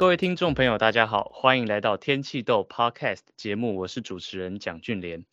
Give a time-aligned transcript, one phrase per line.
[0.00, 5.26] 各位听众朋友，大家好，欢迎来到天气豆 Podcast 节目，我是主持人蒋俊莲。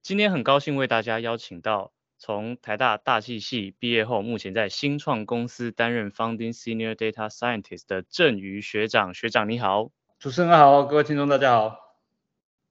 [0.00, 9.12] 今天很高兴为大家邀请到从台大大气系毕业后，目前在新创公司担任 Founding Senior Data Scientist 的郑瑜学长。
[9.12, 11.98] 学长你好，主持人好，各位听众大家好。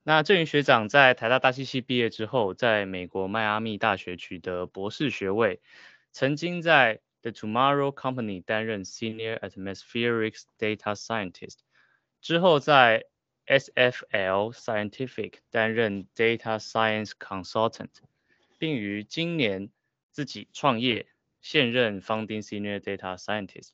[0.04, 5.60] 那郑瑜学长在台大大气系毕业之后，在美国迈阿密大学取得博士学位，
[6.14, 11.57] 曾经在 The Tomorrow Company 担任 Senior Atmospherics Data Scientist，
[12.21, 13.07] 之后在
[13.47, 17.91] SFL Scientific 担任 Data Science Consultant，
[18.59, 19.71] 并于今年
[20.13, 21.07] 自己创业，
[21.41, 23.71] 现任 Founding Senior Data Scientist。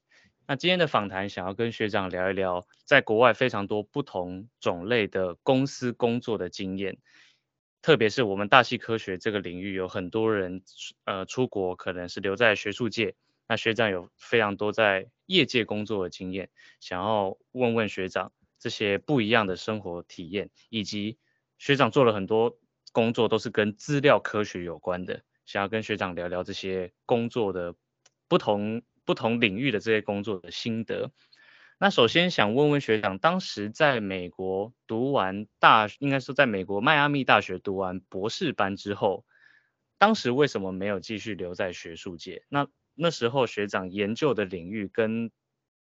[0.47, 6.99] 那今天的访谈想要跟学长聊一聊，在国外非常多不同种类的公司工作的经验，
[7.81, 10.63] 特别是我们大气科学这个领域，有很多人
[11.05, 13.15] 呃出国可能是留在学术界。
[13.48, 21.18] 那学长有非常多在业界工作的经验，想要问问学长这些不一样的生活体验，以及
[21.58, 22.58] 学长做了很多
[22.92, 27.76] 工作都是跟资料科学有关的，想要跟学长聊聊这些工作的
[28.28, 31.12] 不同不同领域的这些工作的心得。
[31.80, 39.26] 那首先想问问学长，当时在美国读完大，应该说在美国迈阿密大学读完博士班之后，
[40.00, 42.44] 当时为什么没有继续留在学术界？
[42.50, 45.32] 那那时候学长研究的领域跟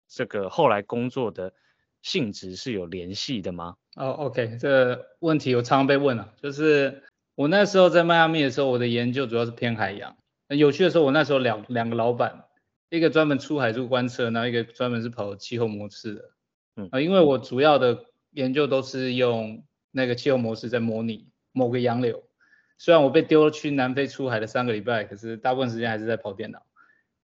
[0.09, 1.55] 这个后来工作的
[2.03, 3.77] 性质是有联系的吗？
[3.97, 7.03] 哦、oh，OK，这个问题我常常被问啊，就是
[7.35, 10.17] 我那时候在迈阿密的时候，我的研究主要是偏海洋。
[10.49, 12.45] 有趣的时候，我那时候两两个老板，
[12.91, 16.31] 一个专门出海做观测，然后一个专门是跑气候模式的。
[16.77, 22.25] 嗯，啊因为我主要的研究都是用那个气候模式在模拟某个洋流。
[22.77, 26.61] 虽然我被丢去南非出海的三个礼拜，可是大部分时间还是在跑电脑。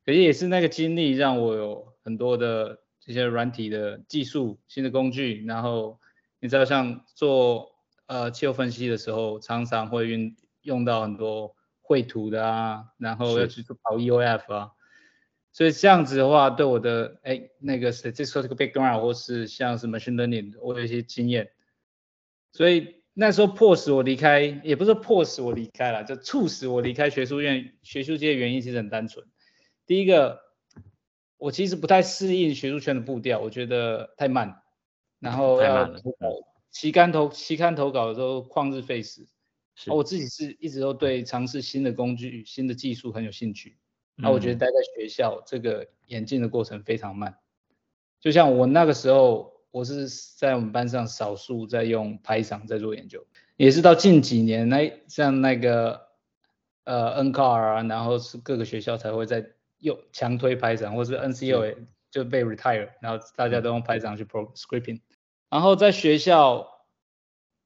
[0.06, 6.00] 可是也是那个经历让我有很多的这些软体的技术、新的工具，然后
[6.40, 7.72] 你知道像做
[8.06, 14.72] 呃气候分析的时候，常常会运用到很多绘图的啊，然后要去做跑 EOF 啊，
[15.52, 21.50] 所以这样子的话，对我的哎那个 statistical background 或是像是 machine learning，我有一些经验，
[22.52, 29.26] 所以那时候迫使我离开，也不是迫使我离开了，就促使我离开学术院、学术界的原因其实很单纯。
[29.86, 30.40] 第一个，
[31.38, 34.64] 我其实不太适应学术圈的步调，我觉得太慢，
[35.20, 36.28] 然后要投稿，
[36.72, 39.28] 期刊投期刊投稿的时候旷日费时。
[39.76, 43.78] 是，我自己是一直都对尝试新的工具、新的技术很有兴趣。
[44.16, 47.38] 那我觉得待在学校这个演进的过程非常慢。
[48.20, 50.08] 就像我那个时候，我是
[50.38, 56.08] 在我们班上少数在用 Python 在做研究，也是到近几年，那像那个
[56.86, 59.52] 呃 NCAR 啊，然后是各个学校才会在。
[59.80, 61.78] 又强推 Python，或是 NCOA
[62.10, 65.02] 就被 retire，然后大家都用 Python 去 pro scripting。
[65.50, 66.68] 然后在学校，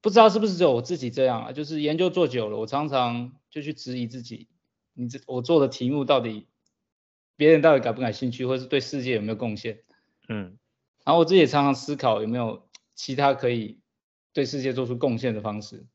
[0.02, 4.48] 不知道是不是只有我自己这样啊，就是研究做久了，我常常就去质疑自己，
[4.94, 6.48] 你这我做的题目到底
[7.36, 9.84] 别人到底感不感兴趣，或是对世界有没有贡献？
[10.28, 10.58] 嗯，
[11.06, 13.80] 然后我自己也常常思考有没有其他可以
[14.34, 15.86] 对世界做出贡献的方式。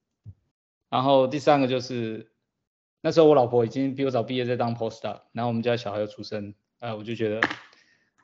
[0.88, 2.30] 然后第三个就是。
[3.04, 7.40] 那时候我老婆已经比我早毕业，在当 postdoc，然后我们家小孩又出生，呃，我就觉得，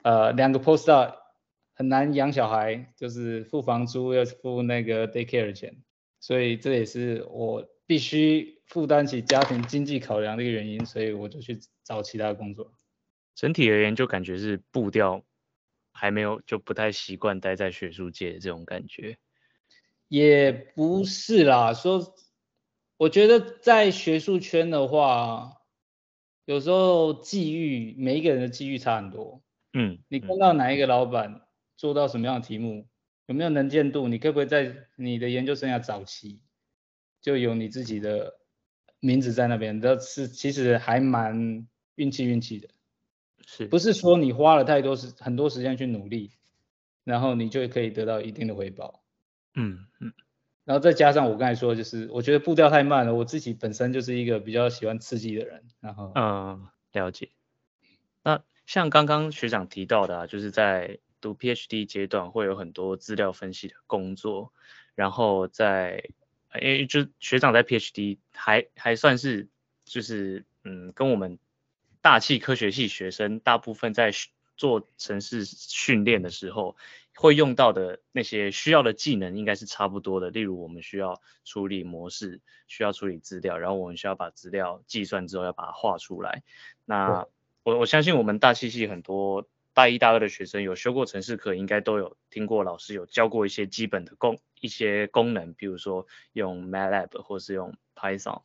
[0.01, 1.17] 呃，两个 postdoc
[1.75, 5.77] 很难养小孩，就是付房租要付那个 daycare 的钱，
[6.19, 12.73] 所以这也是我必须负担起家庭经济考量的一个原因，所以我就去找其他工作。
[13.35, 15.23] 整体而言，就感觉是步调
[15.93, 19.19] 还没有，就不太习惯待在学术界的这种感觉。
[20.09, 22.15] 也不是啦，说。
[23.01, 25.63] 我觉得在学术圈的话，
[26.45, 29.43] 有时候际遇，每一个人的际遇差很多。
[29.73, 31.41] 嗯，你看到哪一个老板
[31.79, 32.87] 做到什么样的题目，
[33.25, 34.07] 有没有能见度？
[34.07, 36.43] 你可不可以在你的研究生涯早期
[37.23, 38.35] 就有你自己的
[38.99, 39.81] 名字在那边？
[39.81, 42.69] 这是其实还蛮运气运气的，
[43.47, 46.33] 是不是说你花了太多时很多时间去努力，
[47.05, 49.03] 然后你就可以得到一定的回报？
[49.55, 50.13] 嗯嗯。
[50.71, 53.13] 然后再加上我刚才说，就是我觉得步调太慢了。
[53.13, 57.31] 我自己本身就是一个比较喜欢刺激的人，然后嗯，了解。
[58.23, 64.53] 那像刚刚学长提到的啊，就是在读 PhD 阶段会有很多资料分析的工作，
[64.95, 66.09] 然后在
[66.55, 69.49] 因为就学长在 PhD 还还算是
[69.85, 71.41] 就是嗯，跟我们
[72.01, 74.13] 大气科学系学生大部分在
[74.57, 76.77] 做城市训练的时候。
[77.21, 86.43] 会用到的那些需要的技能应该是差不多的，例如我们需要处理模式，需要处理资料，然后我们需要把资料计算之后要把它画出来。
[86.87, 87.27] 那
[87.63, 98.41] 我我相信我们大气系很多大一、大二的学生有修过程式课，应该都有听过老师有教过一些基本的功一些功能，比如说用 MATLAB 或是用 Python。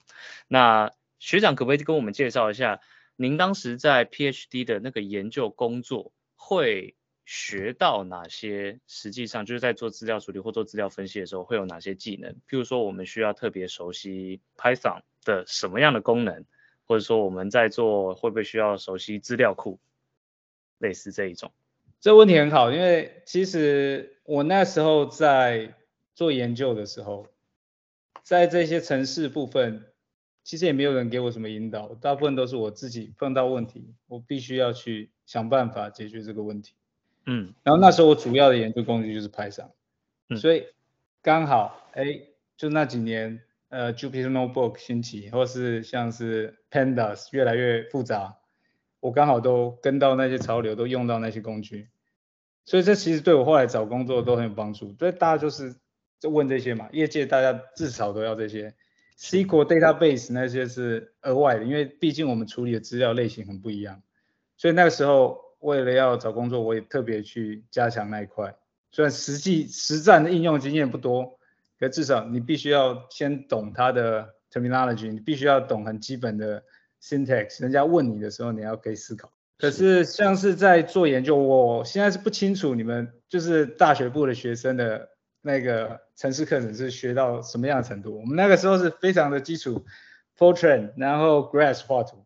[0.50, 2.82] 那学长可不可以跟我们介绍一下，
[3.16, 6.94] 您当时在 PhD 的那个研究工作会
[7.26, 8.80] 学到哪些？
[8.88, 12.32] 实际上就是在做资料处理或做资料分析的时候会有哪些技能？
[12.48, 16.46] 譬如说我们需要特别熟悉 Python 的什么样的功能，
[16.86, 19.80] 或者说我们在做会不会需要熟悉资料库，
[20.78, 21.52] 类似这一种。
[22.00, 25.74] 这问题很好，因为其实我那时候在
[26.14, 27.28] 做研究的时候，
[28.22, 29.86] 在这些程式部分，
[30.44, 36.76] 其实也没有人给我什么引导，大部分都是我自己碰到问题，我必须要去想办法解决这个问题。
[37.28, 39.72] 嗯，然后那时候我主要的研究工具就是 Python，
[40.30, 40.68] 嗯，所以
[41.24, 42.22] 刚好哎，
[42.56, 48.38] 就那几年，呃，Jupyter Notebook 兴起，或是像是 Pandas 越来越复杂，
[49.00, 51.90] 我刚好都跟到那些潮流，都用到那些工具，
[52.64, 54.94] 所以这其实对我后来找工作都很有帮助。
[55.00, 55.76] 所以大家就是
[56.20, 58.76] 就问这些嘛，业界大家至少都要这些
[59.18, 64.04] ，SQL Database 那些是额外的，因为毕竟我们处理的资料类型很不一样，
[64.58, 65.45] 所以那个时候。
[65.60, 68.56] 为了要找工作，我也特别去加强那一块。
[68.92, 71.38] 虽然实际实战的应用经验不多，
[71.80, 76.64] 可至少你必须要先懂它的 terminology，你必须要懂很基本的
[77.02, 77.62] syntax。
[77.62, 79.32] 人家问你的时候，你要可以思考。
[79.58, 85.10] 可是像是在做研究，我现在是不清楚你们就是大学部的学生的
[85.42, 88.20] 那个城市课程是学到什么样的程度。
[88.20, 89.86] 我们那个时候是非常的基础
[90.38, 92.26] ，Fortran，然后 Grass 画图，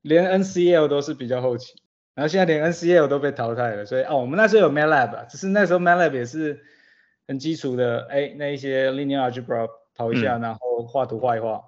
[0.00, 1.81] 连 NCL 都是比较后期。
[2.14, 6.62] 然后现在连 NCL 都被淘汰了，所以哦，我们那时候有 MATLAB，只是那时候 MATLAB 也是
[7.26, 11.62] 很基础的，哎，那一些 linear algebra 跑一下，嗯、然后画图画一画，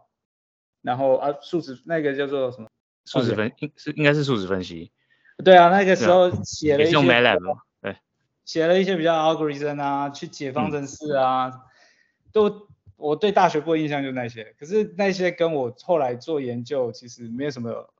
[0.82, 2.68] 然后啊数值那个叫做什么？
[3.06, 4.92] 数值分应是应该是数值分析。
[5.42, 6.92] 对啊，那个时候写了一些。
[6.92, 7.38] 用 MATLAB
[7.80, 7.96] 对。
[8.44, 11.60] 写了一些比较 algorithm 啊，去解方程式啊，嗯、
[12.32, 17.90] 都我对大学部的印象就那些，可是那些跟我后来做研究其实没有什么，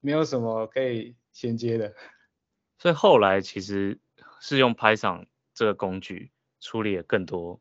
[0.00, 1.16] 没有什么可以。
[1.34, 1.92] 衔接的，
[2.78, 4.00] 所以后来其实
[4.40, 7.60] 是用 Python 这个工具处理了更多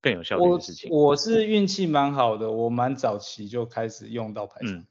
[0.00, 0.90] 更有效率的事情。
[0.90, 4.86] 我，我是运气蛮好的，我蛮早期就开始用到 Python，嗯，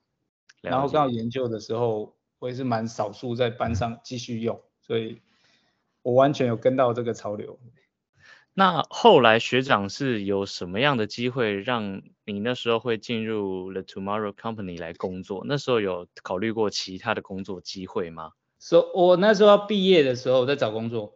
[0.62, 5.22] 然后刚好研究的时候，我也是蛮少数在班上继续用，所以
[6.02, 7.60] 我完全有跟到这个潮流。
[8.56, 15.44] 那后来学长是有什么样的机会让你那时候会进入 The Tomorrow Company 来工作？
[15.48, 18.34] 那时候有考虑过其他的工作机会吗？
[18.60, 21.16] 所以，我那时候要毕业的时候在找工作，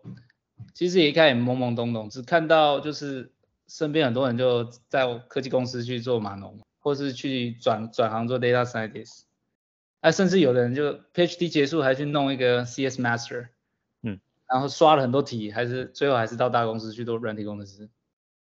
[0.73, 3.31] 其实也一开始懵懵懂懂，只看到就是
[3.67, 9.25] 身边很多人就在科技公司去做码农，或是去转转行做 Data Scientist，
[10.01, 13.49] 啊，甚至有的人就 PhD 结束还去弄一个 CS Master。
[14.49, 17.89] 然后刷了很多题，还是最后还是到大公司去做软体工程师。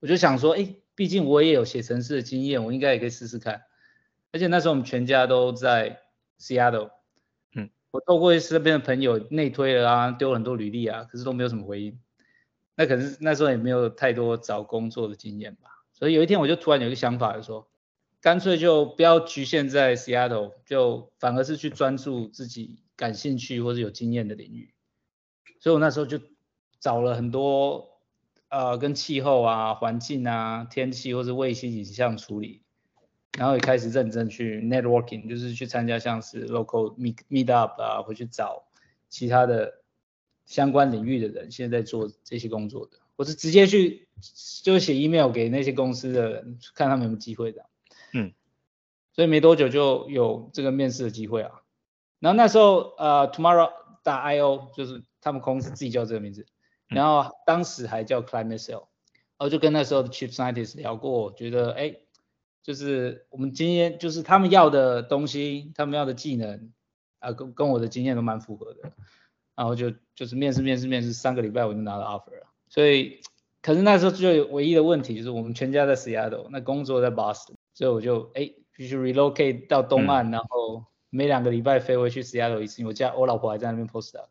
[0.00, 3.62] 我就想说，哎，毕竟我也有写程式的经验，我应该也可以试试看。
[4.32, 6.00] 而且那时候我们全家都在
[6.40, 6.90] Seattle，
[7.54, 12.00] 嗯，我透过身边的朋友内推了啊，丢了很多履历啊，可是都没有什么回应。
[12.74, 15.68] 那可是那时候也没有太多找工作的经验吧。
[15.92, 17.68] 所以有一天我就突然有一个想法，就说，
[18.22, 24.71] 干脆就不要局限在 Seattle，就反而是去专注自己感兴趣或者有经验的领域。
[25.62, 26.18] 所以我那时候就
[26.80, 28.00] 找了很多
[28.48, 32.62] 呃跟气候啊、环境啊、天气或是卫星影像处理，
[33.38, 38.64] 然后也开始认真去 networking，就是去参加像是 local meet meet up 啊，会去找
[39.08, 39.82] 其他的
[40.46, 44.08] 相关领域的人，现在在做这些工作的，我是直接去
[44.64, 47.66] 就写 email 给那些公司的人，看他们有没有机会的。
[48.14, 48.32] 嗯，
[49.12, 51.62] 所以没多久就有这个面试的机会啊。
[52.18, 53.70] 然后那时候呃，Tomorrow
[54.02, 55.04] 打 I O 就是。
[55.22, 56.44] 他们公司自己叫这个名字，
[56.88, 61.96] 然后当时还叫 ClimateCell，然后就跟那时候的 Chief Scientist 聊过，觉得哎，
[62.62, 66.70] 就是我们今天就是他们要的东西，他们要的技能
[67.20, 68.92] 啊，跟跟我的经验都蛮符合的，
[69.54, 73.20] 然后就就是面试面试面试三个礼拜我就拿到 offer 了，所以
[73.62, 84.26] 可是那时候就有唯一的问题就是我们全家在 Seattle，那工作在 Boston，所以我就哎必须 relocate 到东岸，嗯、然后每两个礼拜飞回去 Seattle 一次，我家我老婆还在那边 postdoc。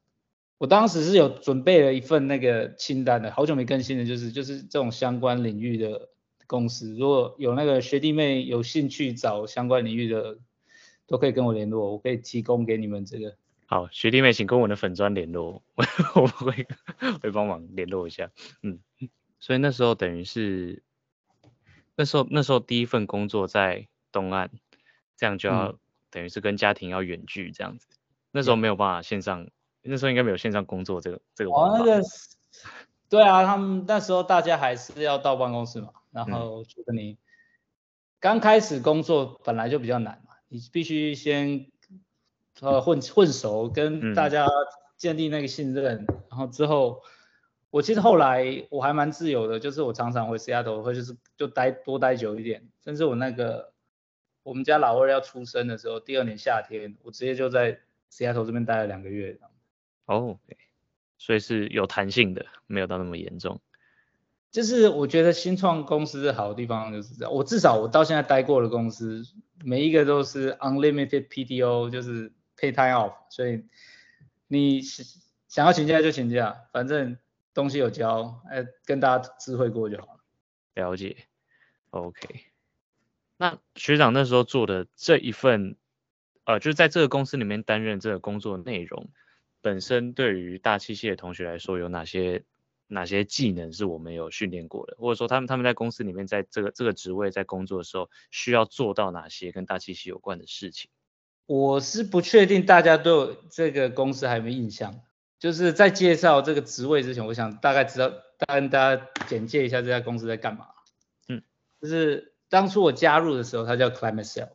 [0.61, 6.09] 我当时是有准备了一份那个清单的，好久没更新的，就是就是这种相关领域的
[6.45, 10.37] 公司，如果有那个学弟妹有兴趣找相关领域的，
[11.07, 13.35] 都可以跟我联络，我可以提供给你们这个。
[13.65, 15.63] 好，学弟妹请跟我的粉专联络，
[16.13, 16.67] 我 会
[17.23, 18.29] 会帮忙联络一下。
[18.61, 18.77] 嗯，
[19.39, 20.83] 所以那时候等于是
[21.95, 24.51] 那时候那时候第一份工作在东岸，
[25.17, 25.77] 这样就要、嗯、
[26.11, 27.87] 等于是跟家庭要远距这样子，
[28.31, 29.47] 那时候没有办法线上。
[29.83, 32.01] 那时候应该没有线上工作这个这个哦，那个，
[33.09, 37.17] 对啊，他们那时候大家还是要到办公室嘛，然后就跟你
[38.19, 41.67] 刚开始工作本来就比较难嘛，你必须先
[42.59, 44.47] 呃混混熟，跟大家
[44.97, 47.01] 建立那个信任，嗯、然后之后。
[47.71, 53.71] 我其实后来我还蛮自由的，就是我常常回 Seattle，或就是就待多待久一点，甚至我那个
[54.43, 57.79] 我们家老二要出生的时候，第二年夏天，我直接就在
[58.11, 59.39] Seattle 这边待了两个月。
[60.13, 60.39] 哦，
[61.17, 63.61] 所以是有弹性的，没有到那么严重。
[64.51, 69.23] 就是我觉得新创公司好的地方就是这样，我至少我到现在待过的公司，
[69.63, 73.63] 每一个都是 unlimited PTO，就是 pay time off，所以
[74.47, 77.17] 你想要请假就请假，反正。
[77.53, 80.19] 东西有交，哎，跟大家知会过就好了。
[80.73, 81.17] 了解
[81.89, 82.45] ，OK。
[83.35, 85.75] 那学长那时候做的这一份，
[86.45, 89.09] 呃，就是在这个公司里面担任这个工作内容，
[89.61, 92.43] 本身对于大器械的同学来说，有哪些
[92.87, 100.89] 哪些技能是我们有训练过的，或者说他们他们在公司里面在这个这个职位在工作的时候，需要做到哪些跟大器械有关的事情？
[101.45, 105.01] 我是不确定大家对这个公司还有没有印象。
[105.39, 110.67] 就是在介绍这个职位之前，我想大概知道，大跟大家简介一下这家公司在干嘛。
[111.27, 111.41] 嗯，
[111.81, 114.49] 就是当初我加入的时候，它叫 Climate Cell。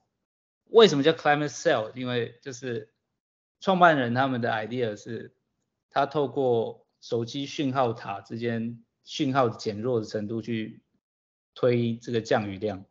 [0.71, 1.91] 为什么叫 Climate Cell？
[1.97, 2.93] 因为就是
[3.61, 5.35] 创办人他们的 idea 是，
[5.91, 10.83] 他透过手机讯号塔之间讯号减弱的程度去
[11.55, 12.85] 推这个降雨量，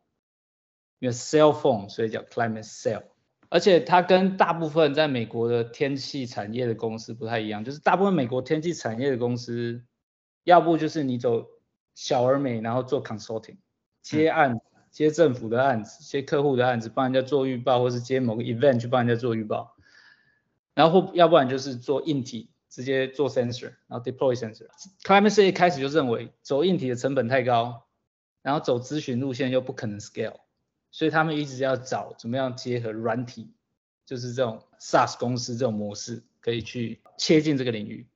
[0.98, 3.04] 因为 cell phone 所以叫 Climate Cell。
[3.48, 9.84] 而且它跟大部分在美国的天气产业的公司不太一样，就是大部分美国天气产业的公司，
[10.42, 11.46] 要不就是你走
[11.94, 13.58] 小而美，然后做 consulting，
[14.02, 19.75] 接案，接政府的案子，接客户的案子，帮人家做预报，或是接某个 event 去帮人家做预报，
[20.76, 24.66] 然后要不然就是做硬体，直接做 sensor，然后 deploy sensor。
[25.02, 27.86] Climate C 一开始就认为走硬体的成本太高，
[28.42, 30.36] 然后走咨询路线又不可能 scale。
[30.90, 33.54] 所以他们一直要找怎么样结合软体，
[34.04, 38.06] 就是这种 SaaS 公司这种模式，可以去切进这个领域。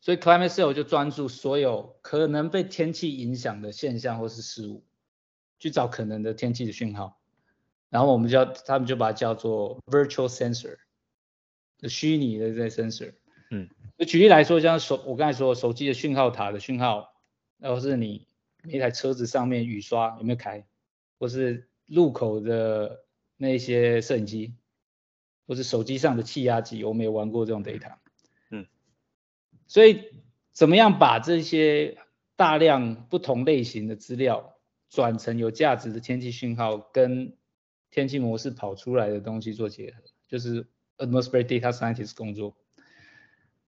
[0.00, 4.82] 所以 Climate Cell 就专注所有可能被天气影响的现象或是事物，
[5.58, 7.20] 去找可能的天气的讯号。
[7.90, 10.78] 然后我们叫他们就把它叫做 Virtual Sensor，
[11.82, 13.12] 虚拟的这些 sensor。
[13.50, 13.68] 嗯，
[13.98, 17.14] 就举例来说，像手我刚才说手机的讯号塔的讯号，
[17.58, 18.26] 然后是你
[18.64, 20.66] 一台车子上面雨刷有没有开，
[21.18, 23.04] 或是路口的
[23.36, 24.54] 那些摄影机，
[25.46, 27.94] 或是手机上的气压计，我没有玩过这种 data。
[28.50, 28.66] 嗯，
[29.68, 30.04] 所以
[30.52, 31.98] 怎么样把这些
[32.34, 34.56] 大量不同类型的资料
[34.88, 37.36] 转成有价值的天气讯号，跟
[37.90, 40.66] 天气模式跑出来的东西做结合，就是
[40.98, 42.56] atmospheric data scientist 工作。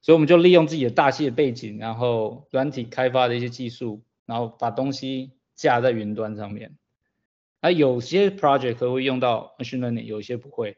[0.02, 6.78] 所以我们就利用自己的大气的背景，然后软体开发的一些技术，然后把东西架在云端上面。
[7.62, 10.76] 那有些 project 可能会用到 machine learning，有些不会。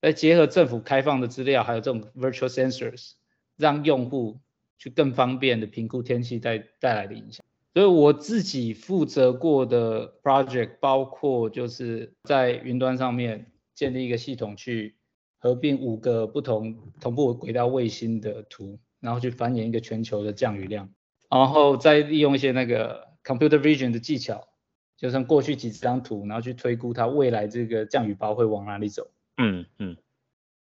[0.00, 3.12] 再结合政府开放的资料，还有这种 virtual sensors，
[3.56, 4.40] 让用户
[4.76, 7.44] 去更方便的评估天气带带来的影响。
[7.72, 14.96] 所以我自己负责过的 project 包括就是在云端上面建立一个系统，去
[15.42, 20.88] 合并五个不同同步轨道卫星的图，然后去繁衍一个全球的降雨量，
[21.28, 24.46] 然后再利用一些那个 computer vision 的技巧。
[24.96, 29.10] 就像过去几张图，然后去推估它未来这个降雨包会往哪里走。
[29.36, 29.96] 嗯嗯，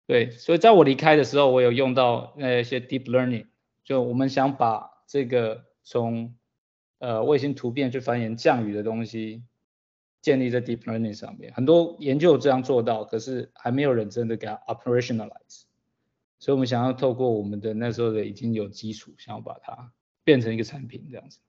[0.07, 3.47] 对，所以在我离开的时候，我有用到那些 deep learning，
[3.83, 6.33] 就我们想把这个从
[6.99, 9.43] 呃卫星图片去繁衍降雨的东西
[10.21, 11.53] 建立在 deep learning 上面。
[11.53, 15.63] 很多研究这样做到，可是还没有人真的给它 operationalize。
[16.39, 19.91] 所以我们想要透过我们的那时候的已经有基础，想要把它
[20.23, 21.39] 变成一个产品这样子。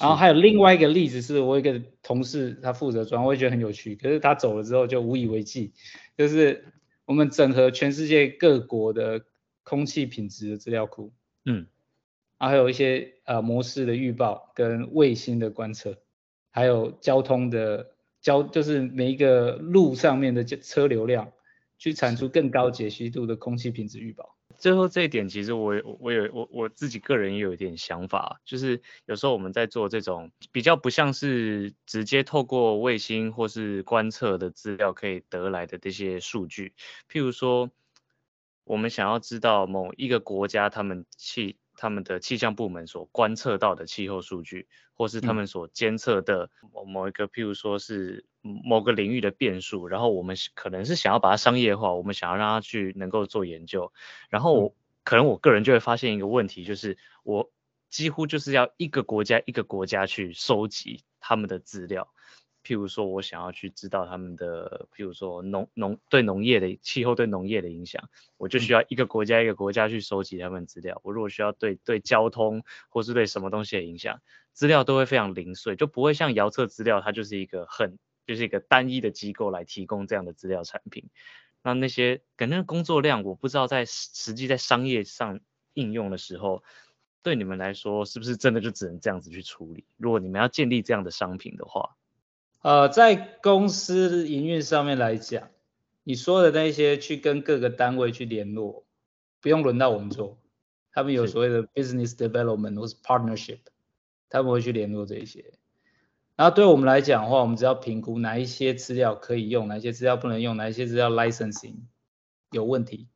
[0.00, 3.94] 然后还有另外一个例子是，我一个同事他负责装，我也觉得很有趣。
[3.94, 5.74] 可是他走了之后就无以为继，
[6.16, 6.64] 就是
[7.04, 9.22] 我们整合全世界各国的
[9.64, 11.12] 空气品质的资料库，
[11.44, 11.66] 嗯，
[12.38, 15.98] 还有一些呃模式的预报跟卫星的观测，
[16.50, 17.91] 还有交通的
[18.22, 21.30] 交，就是每一个路上面的车流量，
[21.76, 24.36] 去产出更高解析度的空气品质预报。
[24.58, 36.74] 最后这一点，其实我我有我我自己个人也有一点想法，就是有时候我们在做这种比较不像是直接透过卫星或是观测的资料可以得来的这些数据，
[37.10, 37.70] 譬如说
[38.62, 48.24] 我们想要知道某一个国家他们气他们的气象部门所观测到的气候数据，或是他们所监测的某某一个譬如说是。
[48.44, 53.92] 某个领域的变数，然后我们可能是想要把它商业化，我们想要让它去能够做研究，
[54.30, 54.74] 然后
[55.04, 57.52] 可能我个人就会发现一个问题，就是我
[57.88, 62.12] 几乎就是要一个国家一个国家去收集他们的资料。
[62.64, 71.00] 譬如说，我想要去知道他们的，譬如说农农对农业的气候对农业的影响，我就需要一个国家一个国家去收集他们资料。
[71.02, 74.20] 我如果需要对对交通或是对什么东西的影响，
[74.52, 81.10] 资料都会非常零碎，就不会像遥测资料，它就是一个很就是一个单一的机构来提供这样的资料产品。
[81.64, 85.40] 那那些可能工作量，我不知道在实际在商业上
[85.74, 86.62] 应用的时候，
[87.22, 89.84] 对你们来说是不是真的就只能这样子去处理？
[89.96, 91.96] 如果你们要建立这样的商品的话。
[92.62, 95.50] 呃，在公司营运上面来讲，
[96.04, 98.84] 你说的那些去跟各个单位去联络，
[99.40, 100.38] 不用轮到我们做，
[100.92, 103.58] 他们有所谓的 business development 或是 partnership，
[104.28, 105.52] 他们会去联络这一些。
[106.36, 111.80] 然后对我们来讲的话，我们只要评估哪一些资料可以用，哪一些资料不能用，哪一些资料 licensing
[112.52, 113.08] 有问题，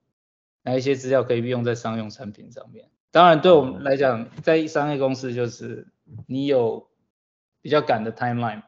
[0.63, 2.91] 哪一些资料可以用在商用产品上面。
[3.13, 5.87] 当然，对我们来讲，在商业公司就是
[6.27, 6.89] 你有
[7.63, 8.63] 比较赶的 timeline。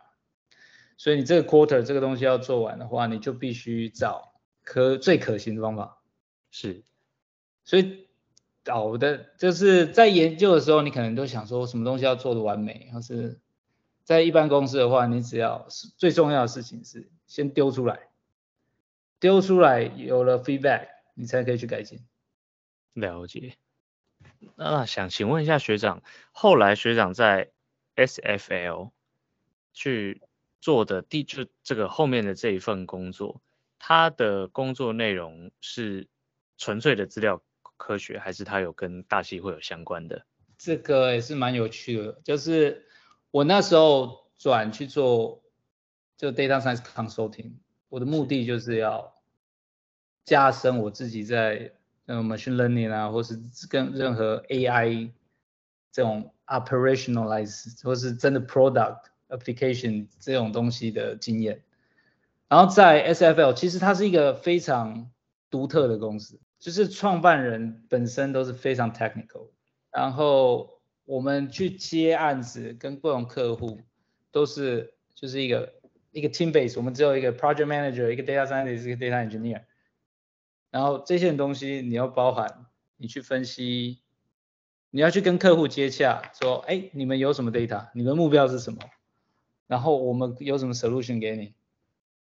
[0.99, 6.03] 所以你这个 quarter 这个东西要做完的话，你就必须找可最可行的方法。
[6.51, 6.83] 是，
[7.65, 8.09] 所以
[8.65, 13.41] 搞的就是在研究的时候，你可能都想说什么东西要做的完美，或是
[14.03, 18.09] 在一般公司的话，你只要最重要的事情是先丢出来，
[19.21, 22.01] 丢出来有了 feedback，你才可以去改进。
[22.95, 23.55] 了解。
[24.57, 26.03] 那想请问一下学长，
[26.33, 27.53] 后来学长在
[27.95, 28.91] SFL
[29.73, 30.23] 去。
[30.61, 33.41] 做的第就这个后面的这一份工作，
[33.79, 36.09] 他的工作内容是
[36.57, 37.43] 纯粹的资料
[37.77, 40.27] 科学，还是他有跟大气会有相关的？
[40.57, 42.87] 这个也是蛮有趣的，就是
[43.31, 45.43] 我那时候转去做
[46.17, 47.53] 就 data science consulting，
[47.89, 49.15] 我的目的就是要
[50.25, 51.73] 加深我自己在
[52.07, 53.39] 嗯 machine learning 啊，或是
[53.71, 55.13] 跟任何 AI
[55.93, 59.03] 这种 operationalize 或是真的 product。
[59.29, 61.63] Application 这种东西的经验，
[62.49, 65.11] 然后在 SFL 其实它是一个非常
[65.51, 69.49] 独特的公司，就是创办人本身都是非常 technical，
[69.91, 73.81] 然后我们去接案子跟各种客户
[74.31, 75.75] 都是就是一个
[76.11, 79.63] 一个 team base，我们只有一个 project manager，一个 data scientist，一个 data engineer，
[80.71, 83.99] 然后这些东西你要包含你去分析，
[84.91, 88.79] 你要去跟客户接洽，说哎你们有什么 data，你们目标是什么？
[89.69, 91.55] 然后我们有什么 solution 给你，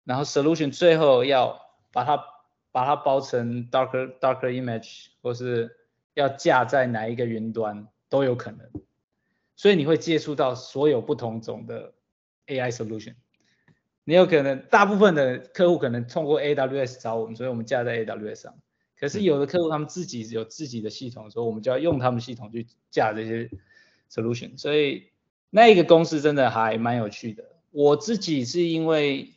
[0.04, 1.60] 然后 solution 最后要
[1.92, 2.24] 把它
[2.70, 5.76] 把它包成 Docker Docker image，或是
[6.14, 8.70] 要架在哪一个云端都有可能，
[9.56, 11.92] 所以你会接触到所有不同种的
[12.46, 13.16] AI solution。
[14.04, 18.54] 你有可能大部分的客户可能通过 AWS 找我们，所以我们架在 AWS 上。
[18.96, 23.50] 可是有的客户他们自己有自己的系统，所以我们就要用他们系统去架这些
[24.08, 25.11] solution，所以。
[25.54, 27.44] 那一个公司真的还蛮有趣的。
[27.72, 29.34] 我自己是因为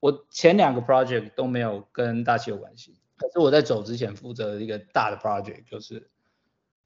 [0.00, 6.10] 我前两个 project 都没有跟大气有关系，可是我在走之前负责一个大的 project，就是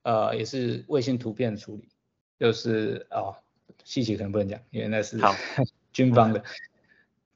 [0.04, 1.88] 呃也是卫星图片处理，
[2.38, 3.34] 就是哦
[3.82, 5.34] 细节可能不能讲，因为那是好
[5.92, 6.44] 军方的，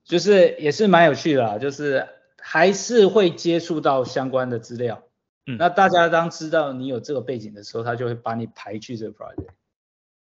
[0.05, 2.07] 就是也是蛮有趣的啦，就是
[2.39, 5.03] 还是会接触到相关的资料。
[5.47, 9.49] 嗯，那大家当知道你有这个背景的时候，他就会把你排去这个 project，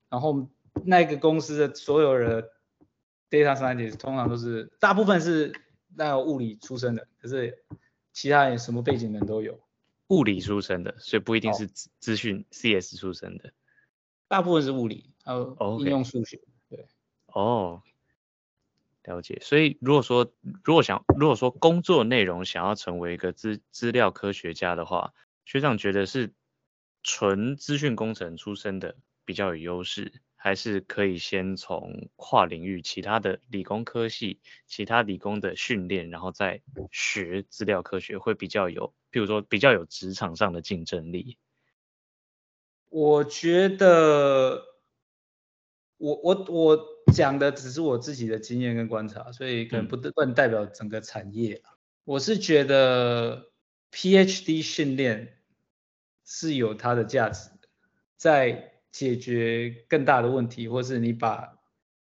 [0.10, 0.50] 然后。
[0.86, 2.52] 那个公司的所有的
[3.30, 5.54] data scientist 通常都是，大部分是
[5.96, 7.64] 那个物理出身的，可是
[8.12, 9.60] 其他人什么背景的人都有。
[10.10, 13.54] 物理出身的，所以不一定是资资讯 CS 出身的。
[14.28, 16.38] 大部分是物理，还有应用数学。
[16.38, 16.76] Okay.
[16.76, 16.88] 对。
[17.28, 17.82] 哦，
[19.04, 19.40] 了解。
[19.42, 20.32] 所以如果说
[20.64, 25.14] 如果想如果说工作内容想要成为一个资资料科学家的话，
[25.46, 26.34] 学长觉得是
[27.02, 30.22] 纯资讯工程出身的比较有优势。
[30.46, 41.38] 还是可以先从跨领域其他的理工科系、其他理工的训练，然后再学资料科学，会比较有，譬如说比较有职场上的竞争力。
[42.90, 44.66] 我觉得
[45.96, 51.62] 我，我我我讲的只是我自己的经验跟观察，所以可能不不能代表整个产业。
[51.64, 51.72] 嗯。
[52.04, 53.50] 我是觉得
[53.94, 55.38] PhD 训练
[56.26, 57.50] 是有它的价值，
[58.18, 58.73] 在。
[58.94, 61.58] 解决更大的问题，或是你把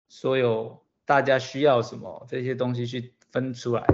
[0.08, 3.84] 所有大家需要什么这些东西去分出来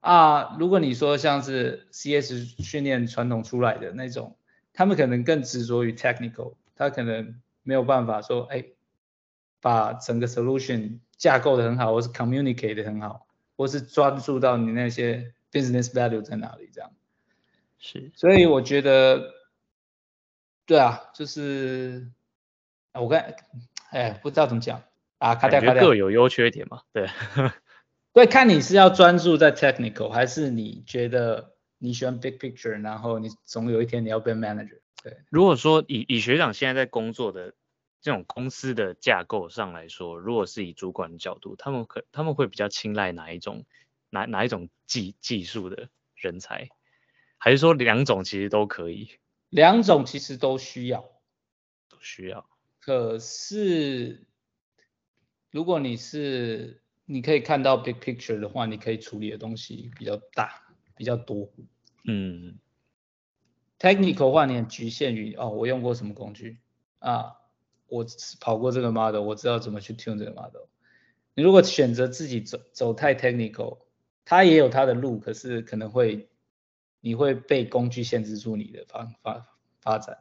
[0.00, 0.56] 啊。
[0.58, 4.36] 如果你说像是 CS 训练传统出来的那种，
[4.72, 8.64] 他们可能更执着于 technical，他可能没有办法说，哎，
[9.60, 13.26] 把整个 solution 架构的很好，或是 communicate 的很好，
[13.56, 16.90] 或是专注到你那些 business value 在哪里这样。
[17.78, 19.34] 是，所以我觉得，
[20.68, 22.12] 对啊，就是
[22.92, 23.34] 我看，
[23.88, 24.82] 哎，不知道怎么讲
[25.16, 27.08] 啊，卡掉卡掉，各有优缺点嘛，对，
[28.12, 34.80] 对，看你是要专注在 technical，还是你觉得你喜欢 big picture，然后你总有一天你要变 manager。
[35.02, 37.54] 对，如果说以以学长现在在工作的
[38.02, 43.64] 这种公司的架构上来说，如果是以主管的角度，他们可他们会比较青睐哪一种
[44.10, 46.68] 哪哪一种技技术的人才，
[47.38, 49.08] 还是说两种其实都可以？
[49.50, 51.00] 两种其实都需要，
[51.88, 52.48] 都需要。
[52.80, 54.26] 可是
[55.50, 60.62] 如果你是你可以看到 big picture 的话，你可以处理的东西比较大，
[60.96, 61.50] 比较多。
[62.04, 62.58] 嗯。
[63.78, 66.58] Technical 话，你很局限于哦，我用过什么工具
[66.98, 67.36] 啊？
[67.86, 68.04] 我
[68.40, 70.66] 跑过这个 model，我知道怎么去 tune 这个 model。
[71.34, 73.78] 你如果选择自己走走太 technical，
[74.24, 76.27] 它也有它的路，可是可能会
[77.08, 79.46] 你会被工具限制住你的发发
[79.80, 80.18] 发展。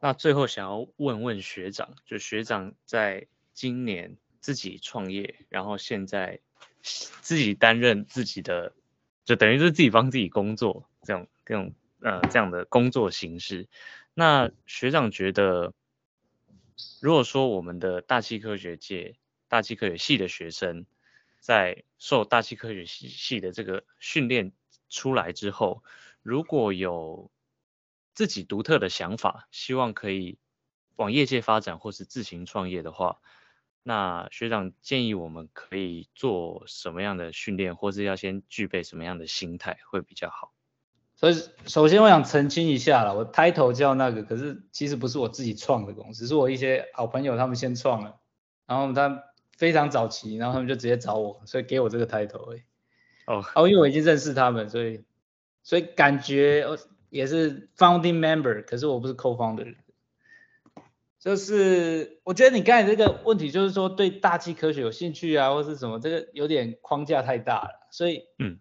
[0.00, 6.40] 那最后想要问问学长，就学长在今年自己创业，然后现在
[6.82, 8.72] 自己担任自己的，
[9.24, 11.72] 就等于是自己帮自己工作这种这种。
[12.02, 13.68] 呃，这样的工作形式，
[14.14, 15.74] 那学长觉得，
[17.02, 19.16] 如果说我们的大气科学界、
[19.48, 20.86] 大气科学系的学生，
[21.40, 24.50] 在受大气科学系系的这个训练
[24.90, 25.82] 出来之后，
[26.22, 27.30] 如果有
[28.12, 30.36] 自己独特的想法，希望可以
[30.96, 33.20] 往业界发展或是自行创业的话，
[33.82, 40.52] 那学长建议我们可以做什么样的训练，或是要先具备什么样的心态会比较好？
[41.14, 41.34] 所以，
[41.66, 48.18] 首先我想澄清一下了，我 title 叫那个，可是其实不是我自己创的公司，是我一些好朋友他们先创了，
[48.66, 49.24] 然后他
[49.56, 52.62] 非常早期，然后他们就直接找我，所以给我这个 title 而已。
[53.32, 55.04] 哦，哦，因为我已经认识他们，所以
[55.62, 56.66] 所以感觉
[57.10, 59.76] 也是 founding member，可是我不是 co-founder。
[61.18, 68.58] 就是我觉得你刚才这个问题，就是说对大气科学有兴趣啊，或是什么，这个有点框架太大了，所以嗯。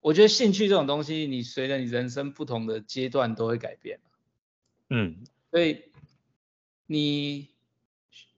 [0.00, 4.00] 我觉得兴趣这种东西，你随着你人生不同的阶段都会改变。
[4.90, 5.84] 嗯，所以
[6.84, 7.48] 你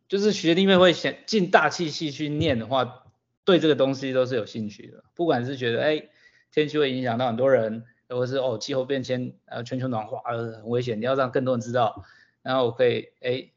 [0.07, 3.06] 就是学弟妹会想进大气系去念的话，
[3.47, 5.05] 对这个东西都是有兴趣的。
[5.15, 6.11] 不管是觉得哎
[6.53, 12.05] 天气会影响到很多人，或者是哦气候变迁呃全球暖化呃很危险，你要让更多人知道，
[12.43, 13.53] 然后我可以哎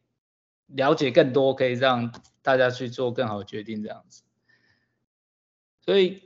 [0.67, 4.23] 了解更多，可以让大家去做更好的决定这样子。
[5.81, 6.23] 所以。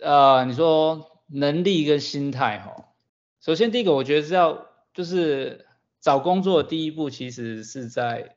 [0.00, 2.94] 呃，你说能力跟心态哈，
[3.40, 5.66] 首先第一个我觉得是要就是
[5.98, 8.36] 找工作的第一步，其实是在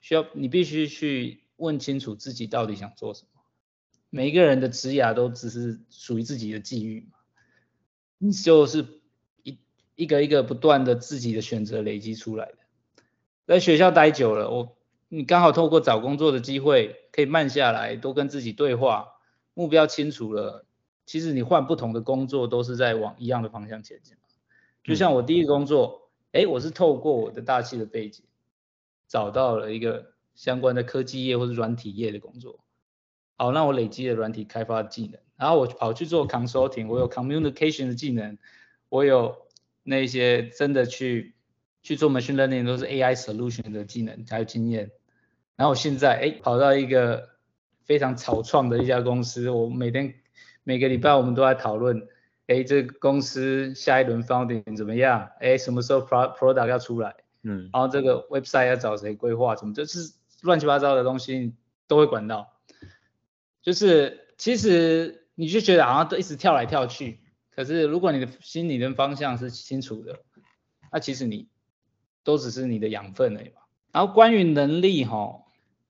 [0.00, 3.33] 需要你必须去问清楚自己到底想做什么。
[4.14, 7.18] 每一个人的职涯都只是属于自己的际遇嘛，
[8.18, 8.86] 你就是
[9.42, 9.58] 一
[9.96, 12.58] 一个一个不断的自己的选择累积出来的。
[13.44, 14.76] 在学校待久了，我
[15.08, 19.08] 你刚好透过找工作的机会，可以慢下来，多跟自己对话。
[19.52, 20.64] 目标清楚了，
[21.04, 24.16] 其实你换不同的工作都是在往一样的方向前进。
[24.84, 28.24] 就像我第一个工作，哎、嗯，我是透过我的大气的背景，
[29.08, 32.60] 找到了一个相关的科技业或者软体业的工作。
[33.36, 38.38] 好，那我累积了软体开发的技能，然后我跑去做 consulting，我有 communication 的技能，
[38.88, 39.36] 我有
[39.82, 41.34] 那些真的去
[41.82, 44.90] 去做 machine learning 都是 AI solution 的技能还有经验。
[45.56, 47.34] 然后我现在哎跑到一个。
[47.86, 50.14] 非常草创的一家公司，我每天
[50.62, 52.08] 每个礼拜我们都在讨论，
[52.46, 55.28] 哎，这个公司下一轮 funding 怎么样？
[55.38, 57.14] 哎，什么时候 pro product 要出来？
[57.42, 59.54] 嗯，然后这个 website 要找谁规划？
[59.54, 61.52] 什么就是乱七八糟的东西
[61.86, 62.53] 都会管到。
[63.64, 67.18] 就是其实你就觉得好像都一直跳来跳去，
[67.50, 70.20] 可是如果你的心里的方向是清楚的，
[70.92, 71.48] 那其实你
[72.22, 73.62] 都只是你的养分而已嘛。
[73.90, 75.40] 然后关于能力哈。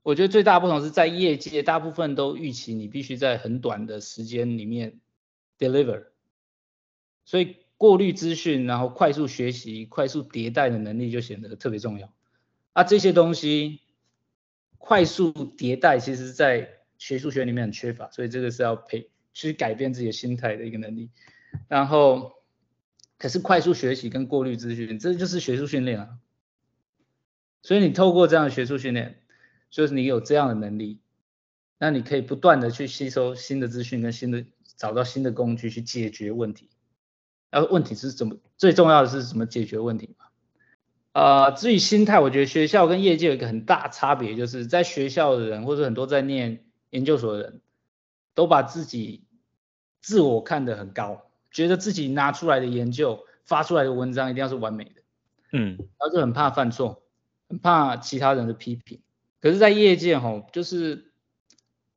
[0.01, 4.99] 我觉得最大不同是在业界，大部分都预期你必须在很短的时间里面
[5.57, 6.09] deliver，
[7.25, 12.13] 所以过滤资讯，然后快速学习、快速迭代的能力就显得特别重要。
[12.73, 13.79] 啊，这些东西
[14.77, 16.69] 快速迭代，其实在
[17.05, 21.11] 学术学里面很缺乏，所以这个是要培去改变自己的心态的一个能力。
[21.67, 22.31] 然后，
[23.17, 26.09] 可是快速学习跟过滤资讯，这就是学术训练啊。
[27.61, 29.19] 所以你透过这样的学术训练。
[29.71, 31.01] 就是你有这样的能力，
[31.79, 34.45] 那你可以不断的去吸收新的资讯跟新的
[34.77, 36.69] 找到新的工具去解决问题。
[37.49, 38.37] 然后问题是怎么？
[38.55, 40.27] 最重要的是怎么解决问题嘛？
[41.11, 46.63] 呃，至于心态，我觉得学校跟业界有一个很大差别，就是在学校的人或者很多在念
[46.95, 47.61] 研究所的人
[48.33, 49.25] 都把自己
[50.01, 55.01] 自我看得很高，觉得自己拿出来的研究、发出来的文章一定要是完美的，
[55.51, 57.03] 嗯，然后就很怕犯错，
[57.49, 59.01] 很怕其他人的批评。
[59.41, 61.11] 可是，在业界吼，就是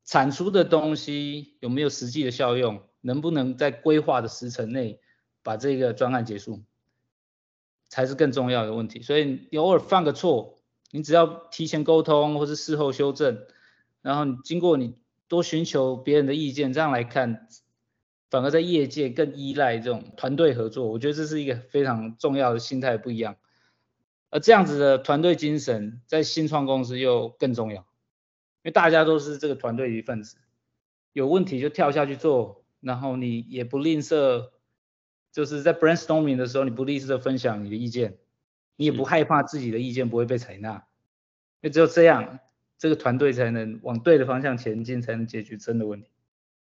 [0.03, 4.99] 产出的东西有没有实际的效用，能不能在规划的时程内
[5.41, 6.61] 把这个专案结束，
[7.87, 9.01] 才是更重要的问题。
[9.01, 10.59] 所以，你偶尔犯个错，
[10.91, 13.45] 你只要提前沟通或是事后修正，
[14.01, 14.95] 然后你经过你
[15.27, 17.47] 多寻求别人的意见，这样来看，
[18.29, 20.87] 反而在业界更依赖这种团队合作。
[20.87, 23.35] 我觉得这是一个非常重要的心态不一样。
[24.31, 27.85] 而这样子的团队精神在新创公司又更重要，因
[28.63, 30.37] 为大家都是这个团队的一份子，
[31.13, 34.51] 有问题就跳下去做，然后你也不吝啬，
[35.31, 38.19] 就是在 brainstorming 的时候你不吝啬分享你的意见，
[38.75, 40.81] 你也不害怕自己的意见不会被采纳，因
[41.61, 42.39] 为只有这样，
[42.79, 46.07] 这个团队才能往对的方向前进，才能解决真的问题。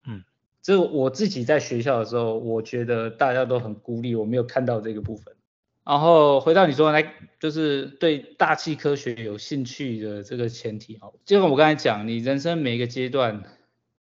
[0.06, 0.24] 嗯，
[0.62, 5.36] 这我自己在学校的时候，我觉得大家都很孤立，我没有看到这个部分。
[5.84, 13.44] 然后回到你说来，就是对大气科学有兴趣的这个前提哈，就像我刚才讲，你人生每一个阶段，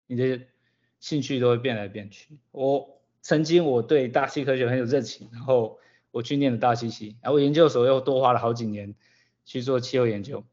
[0.08, 0.40] 你的
[1.00, 2.38] 兴趣都会变来变去。
[2.52, 5.80] 我曾经我对大气科学很有热情，然后
[6.12, 8.94] 我去念了大气系，然后我研究所又多花了好几年
[9.44, 10.46] 去做气候研究。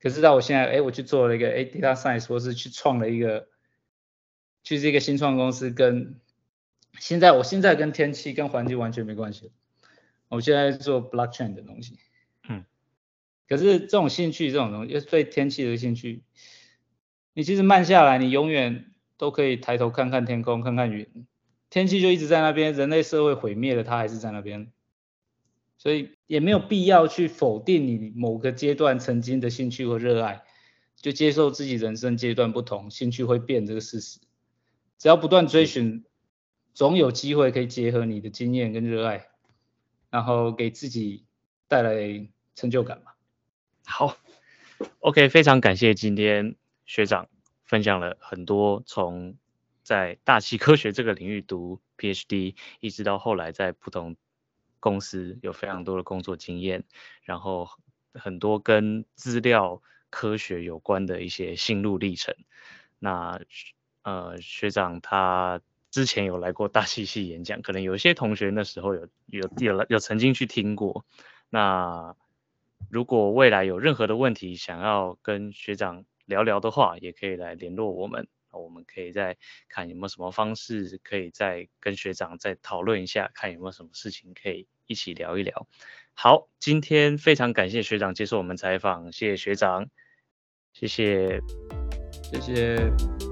[0.00, 3.48] 可是到我现在，哎，我去做了一个哎 data science，或是去创了一个，
[4.62, 6.18] 去这个新创公司，跟
[6.98, 9.52] 现在我现在跟天气跟环境完全没关系。
[10.28, 11.98] 我现在做 blockchain 的东西，
[12.48, 12.64] 嗯，
[13.48, 16.22] 可是这种兴趣，这种东西，就是对天气的兴趣，
[17.34, 21.26] 你其实慢下来，你永远都可以抬头看看天空，看看云，
[21.68, 24.70] 天气就一直在那边，人类社会毁灭了，它还是在那边，
[25.80, 30.44] 所以也没有必要去否定你某个阶段曾经的兴趣和热爱，
[30.94, 34.20] 就接受自己人生阶段不同，兴趣会变这个事实，
[34.98, 36.04] 只要不断追寻，
[36.74, 39.26] 总有机会可以结合你的经验跟热爱。
[40.12, 41.24] 然后给自己
[41.68, 43.14] 带来成就感吧。
[43.84, 44.16] 好
[44.98, 47.28] ，OK，非常感谢今天学长
[47.62, 49.36] 分享了很多从
[49.84, 54.16] 在大气科学这个领域读 PhD，一直到后来在不同
[54.80, 56.82] 公司有非常多的工作经验，
[57.22, 57.68] 然后
[58.14, 62.34] 很多跟资料科学有关的一些心路历程。
[62.98, 63.40] 那
[64.02, 65.60] 呃，学长他。
[65.92, 71.04] 之前有来过大气系演讲，可能有些同学那时候有有有有曾经去听过。
[71.48, 72.14] 那
[72.88, 79.36] 如果未来有任何的问题想要跟学长聊聊的话，也可以来联络我们，我们可以再
[79.68, 85.66] 看有没有什么方式可以再跟学长再讨论一下，看有没有什么事情可以一起聊一聊。
[86.14, 89.88] 好，今天非常感谢学长接受我们采访，谢谢学长，
[90.72, 91.40] 谢谢，
[92.32, 93.29] 谢谢。